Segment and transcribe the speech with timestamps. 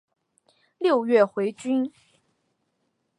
[0.79, 1.93] 六月回军。